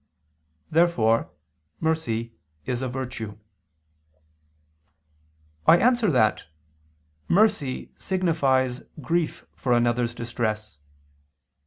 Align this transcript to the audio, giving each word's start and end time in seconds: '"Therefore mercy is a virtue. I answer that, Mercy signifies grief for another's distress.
'"Therefore 0.77 1.29
mercy 1.79 2.33
is 2.65 2.81
a 2.81 2.87
virtue. 2.89 3.37
I 5.67 5.77
answer 5.77 6.09
that, 6.09 6.45
Mercy 7.27 7.91
signifies 7.97 8.81
grief 9.01 9.45
for 9.53 9.73
another's 9.73 10.15
distress. 10.15 10.79